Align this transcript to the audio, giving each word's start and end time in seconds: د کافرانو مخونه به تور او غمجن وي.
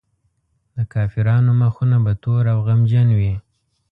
د 0.75 0.77
کافرانو 0.93 1.51
مخونه 1.61 1.97
به 2.05 2.13
تور 2.23 2.43
او 2.53 2.59
غمجن 2.67 3.07
وي. 3.19 3.33